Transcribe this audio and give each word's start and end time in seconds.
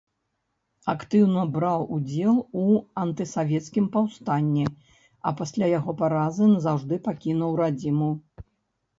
Актыўна 0.91 1.41
браў 1.57 1.83
удзел 1.97 2.37
у 2.61 2.77
антысавецкім 3.03 3.85
паўстанні, 3.95 4.65
а 5.27 5.35
пасля 5.43 5.69
яго 5.79 5.91
паразы 5.99 6.45
назаўжды 6.55 6.95
пакінуў 7.09 7.51
радзіму. 7.61 8.09